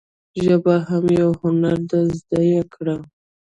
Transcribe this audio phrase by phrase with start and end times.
[0.43, 2.95] ژبه هم یو هنر دي زده یی کړه.